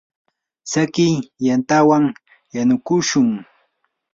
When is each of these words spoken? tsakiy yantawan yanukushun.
tsakiy 0.67 1.15
yantawan 1.45 2.03
yanukushun. 2.55 3.29